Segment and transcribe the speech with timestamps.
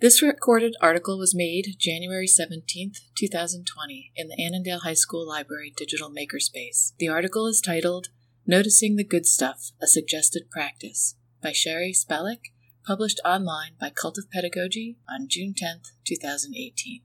[0.00, 6.08] This recorded article was made January 17th, 2020, in the Annandale High School Library Digital
[6.08, 6.92] Makerspace.
[7.00, 8.06] The article is titled
[8.46, 12.52] Noticing the Good Stuff A Suggested Practice by Sherri Spelic,
[12.86, 17.00] published online by Cult of Pedagogy on June 10th, 2018.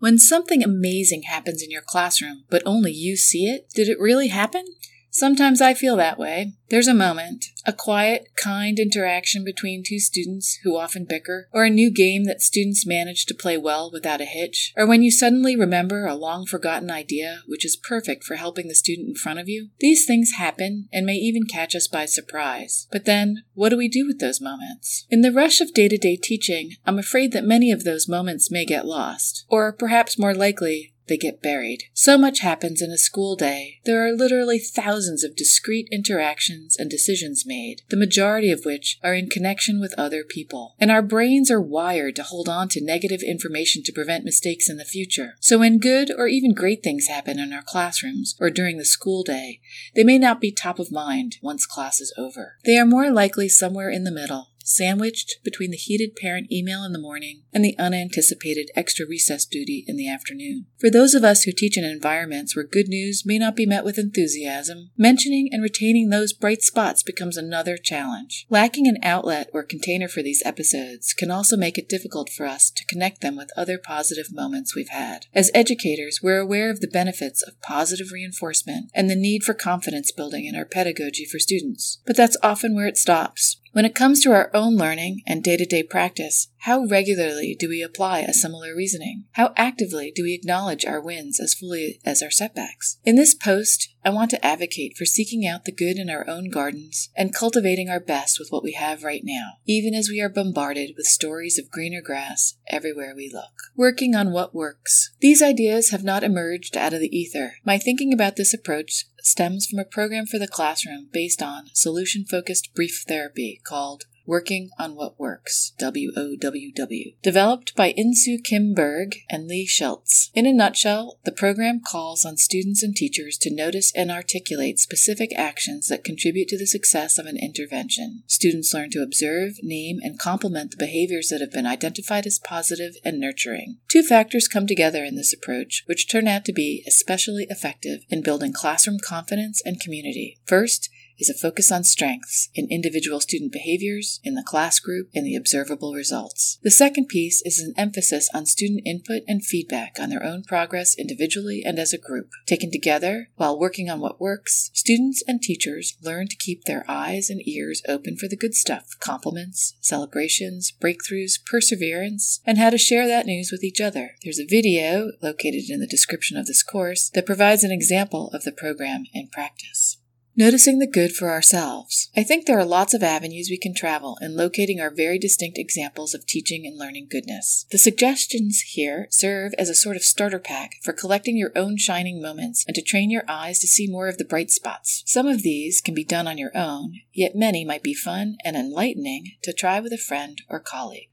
[0.00, 4.28] When something amazing happens in your classroom, but only you see it, did it really
[4.28, 4.64] happen?
[5.10, 6.52] Sometimes I feel that way.
[6.70, 11.70] There's a moment, a quiet, kind interaction between two students who often bicker, or a
[11.70, 15.56] new game that students manage to play well without a hitch, or when you suddenly
[15.56, 19.48] remember a long forgotten idea which is perfect for helping the student in front of
[19.48, 19.70] you.
[19.80, 22.86] These things happen and may even catch us by surprise.
[22.92, 25.06] But then, what do we do with those moments?
[25.08, 28.50] In the rush of day to day teaching, I'm afraid that many of those moments
[28.50, 31.84] may get lost, or perhaps more likely, they get buried.
[31.92, 33.80] So much happens in a school day.
[33.84, 39.14] There are literally thousands of discrete interactions and decisions made, the majority of which are
[39.14, 40.74] in connection with other people.
[40.78, 44.76] And our brains are wired to hold on to negative information to prevent mistakes in
[44.76, 45.34] the future.
[45.40, 49.22] So when good or even great things happen in our classrooms or during the school
[49.22, 49.60] day,
[49.94, 52.56] they may not be top of mind once class is over.
[52.64, 56.92] They are more likely somewhere in the middle, sandwiched between the heated parent email in
[56.92, 60.66] the morning and the unanticipated extra recess duty in the afternoon.
[60.78, 63.84] For those of us who teach in environments where good news may not be met
[63.84, 68.46] with enthusiasm, mentioning and retaining those bright spots becomes another challenge.
[68.50, 72.70] Lacking an outlet or container for these episodes can also make it difficult for us
[72.70, 75.26] to connect them with other positive moments we've had.
[75.34, 80.12] As educators, we're aware of the benefits of positive reinforcement and the need for confidence
[80.12, 82.00] building in our pedagogy for students.
[82.06, 83.60] But that's often where it stops.
[83.72, 87.66] When it comes to our own learning and day to day practice, how regularly do
[87.66, 89.24] we apply a similar reasoning?
[89.32, 92.98] How actively do we acknowledge our wins as fully as our setbacks?
[93.04, 96.50] In this post, I want to advocate for seeking out the good in our own
[96.50, 100.28] gardens and cultivating our best with what we have right now, even as we are
[100.28, 103.72] bombarded with stories of greener grass everywhere we look.
[103.74, 105.12] Working on what works.
[105.22, 107.54] These ideas have not emerged out of the ether.
[107.64, 112.26] My thinking about this approach stems from a program for the classroom based on solution
[112.26, 119.48] focused brief therapy called Working on What Works, WOWW, developed by Insoo Kim Berg and
[119.48, 120.28] Lee Shilts.
[120.34, 125.30] In a nutshell, the program calls on students and teachers to notice and articulate specific
[125.34, 128.22] actions that contribute to the success of an intervention.
[128.26, 132.96] Students learn to observe, name, and complement the behaviors that have been identified as positive
[133.02, 133.78] and nurturing.
[133.88, 138.20] Two factors come together in this approach, which turn out to be especially effective in
[138.20, 140.36] building classroom confidence and community.
[140.44, 145.26] First, is a focus on strengths in individual student behaviors, in the class group, and
[145.26, 146.58] the observable results.
[146.62, 150.94] The second piece is an emphasis on student input and feedback on their own progress
[150.98, 152.30] individually and as a group.
[152.46, 157.30] Taken together, while working on what works, students and teachers learn to keep their eyes
[157.30, 163.06] and ears open for the good stuff compliments, celebrations, breakthroughs, perseverance, and how to share
[163.06, 164.12] that news with each other.
[164.22, 168.44] There's a video located in the description of this course that provides an example of
[168.44, 169.98] the program in practice.
[170.38, 172.10] Noticing the good for ourselves.
[172.16, 175.58] I think there are lots of avenues we can travel in locating our very distinct
[175.58, 177.66] examples of teaching and learning goodness.
[177.72, 182.22] The suggestions here serve as a sort of starter pack for collecting your own shining
[182.22, 185.02] moments and to train your eyes to see more of the bright spots.
[185.06, 188.56] Some of these can be done on your own, yet many might be fun and
[188.56, 191.10] enlightening to try with a friend or colleague.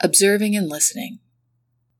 [0.00, 1.18] Observing and listening.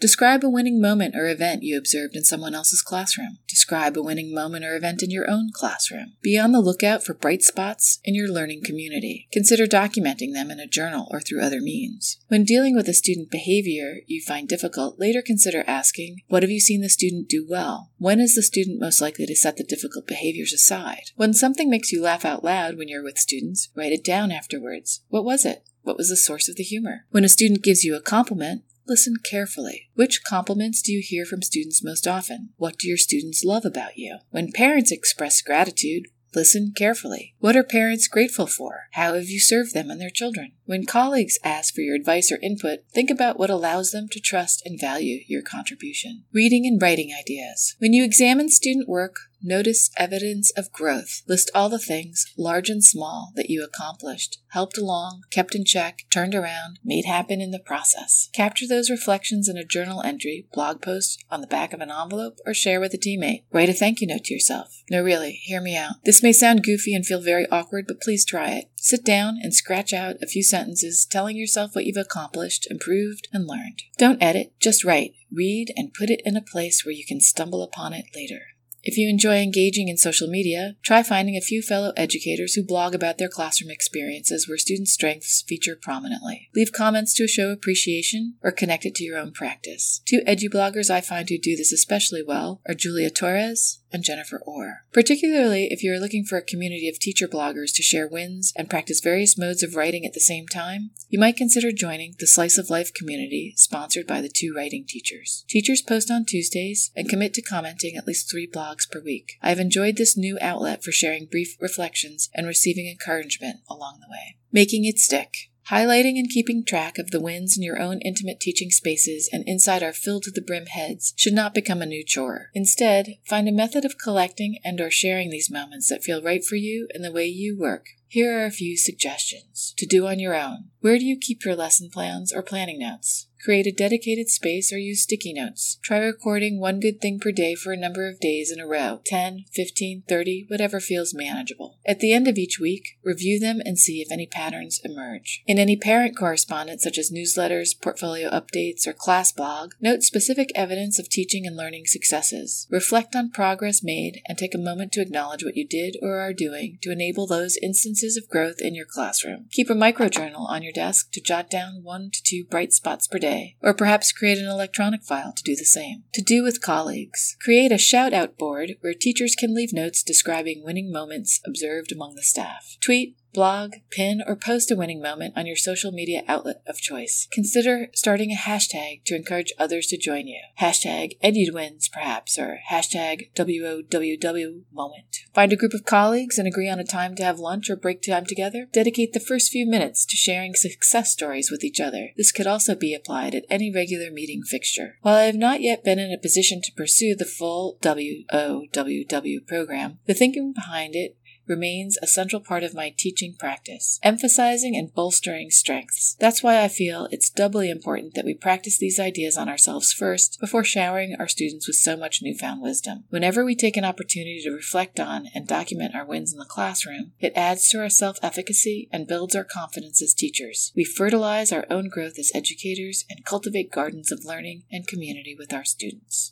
[0.00, 3.38] Describe a winning moment or event you observed in someone else's classroom.
[3.48, 6.14] Describe a winning moment or event in your own classroom.
[6.20, 9.28] Be on the lookout for bright spots in your learning community.
[9.32, 12.18] Consider documenting them in a journal or through other means.
[12.28, 16.60] When dealing with a student behavior you find difficult, later consider asking, What have you
[16.60, 17.90] seen the student do well?
[17.98, 21.10] When is the student most likely to set the difficult behaviors aside?
[21.16, 25.00] When something makes you laugh out loud when you're with students, write it down afterwards.
[25.08, 25.64] What was it?
[25.82, 27.06] What was the source of the humor?
[27.10, 29.88] When a student gives you a compliment, Listen carefully.
[29.94, 32.50] Which compliments do you hear from students most often?
[32.56, 34.18] What do your students love about you?
[34.30, 37.34] When parents express gratitude, Listen carefully.
[37.38, 38.88] What are parents grateful for?
[38.92, 40.52] How have you served them and their children?
[40.64, 44.60] When colleagues ask for your advice or input, think about what allows them to trust
[44.64, 46.24] and value your contribution.
[46.32, 47.76] Reading and writing ideas.
[47.78, 49.14] When you examine student work,
[49.46, 51.20] Notice evidence of growth.
[51.28, 56.06] List all the things, large and small, that you accomplished, helped along, kept in check,
[56.10, 58.30] turned around, made happen in the process.
[58.32, 62.38] Capture those reflections in a journal entry, blog post, on the back of an envelope,
[62.46, 63.42] or share with a teammate.
[63.52, 64.82] Write a thank you note to yourself.
[64.90, 65.96] No, really, hear me out.
[66.06, 68.70] This may sound goofy and feel very awkward, but please try it.
[68.76, 73.46] Sit down and scratch out a few sentences telling yourself what you've accomplished, improved, and
[73.46, 73.82] learned.
[73.98, 75.12] Don't edit, just write.
[75.30, 78.53] Read and put it in a place where you can stumble upon it later.
[78.84, 82.94] If you enjoy engaging in social media, try finding a few fellow educators who blog
[82.94, 86.50] about their classroom experiences where student strengths feature prominently.
[86.54, 90.02] Leave comments to show appreciation or connect it to your own practice.
[90.06, 94.84] Two edubloggers I find who do this especially well are Julia Torres and Jennifer Orr.
[94.92, 98.68] Particularly if you are looking for a community of teacher bloggers to share wins and
[98.68, 102.58] practice various modes of writing at the same time, you might consider joining the Slice
[102.58, 105.44] of Life community sponsored by the two writing teachers.
[105.48, 109.38] Teachers post on Tuesdays and commit to commenting at least three blogs per week.
[109.40, 114.10] I have enjoyed this new outlet for sharing brief reflections and receiving encouragement along the
[114.10, 114.36] way.
[114.50, 115.50] Making it stick.
[115.70, 119.82] Highlighting and keeping track of the wins in your own intimate teaching spaces and inside
[119.82, 122.50] our filled to the brim heads should not become a new chore.
[122.52, 126.56] Instead, find a method of collecting and or sharing these moments that feel right for
[126.56, 127.86] you and the way you work.
[128.14, 130.70] Here are a few suggestions to do on your own.
[130.78, 133.26] Where do you keep your lesson plans or planning notes?
[133.44, 135.78] Create a dedicated space or use sticky notes.
[135.82, 139.00] Try recording one good thing per day for a number of days in a row
[139.04, 141.78] 10, 15, 30, whatever feels manageable.
[141.84, 145.42] At the end of each week, review them and see if any patterns emerge.
[145.46, 150.98] In any parent correspondence, such as newsletters, portfolio updates, or class blog, note specific evidence
[150.98, 152.66] of teaching and learning successes.
[152.70, 156.32] Reflect on progress made and take a moment to acknowledge what you did or are
[156.32, 159.46] doing to enable those instances of growth in your classroom.
[159.50, 163.18] Keep a microjournal on your desk to jot down one to two bright spots per
[163.18, 166.04] day day, or perhaps create an electronic file to do the same.
[166.12, 167.36] To do with colleagues.
[167.40, 172.14] Create a shout out board where teachers can leave notes describing winning moments observed among
[172.14, 172.76] the staff.
[172.80, 177.28] Tweet, blog, pin, or post a winning moment on your social media outlet of choice.
[177.32, 180.40] Consider starting a hashtag to encourage others to join you.
[180.60, 185.16] Hashtag EduWins, perhaps, or hashtag WOWW moment.
[185.34, 188.00] Find a group of colleagues and agree on a time to have lunch or break
[188.00, 188.68] time together.
[188.72, 192.10] Dedicate the first few minutes to sharing success stories with each other.
[192.16, 194.96] This could also be applied at any regular meeting fixture.
[195.02, 199.98] While I have not yet been in a position to pursue the full WOWW program,
[200.06, 205.50] the thinking behind it remains a central part of my teaching practice, emphasizing and bolstering
[205.50, 206.16] strengths.
[206.18, 210.38] That's why I feel it's doubly important that we practice these ideas on ourselves first
[210.40, 213.04] before showering our students with so much newfound wisdom.
[213.10, 217.12] Whenever we take an opportunity to reflect on and document our wins in the classroom,
[217.20, 220.72] it adds to our self efficacy and builds our confidence as teachers.
[220.74, 225.52] We fertilize our own growth as educators and cultivate gardens of learning and community with
[225.52, 226.22] our students.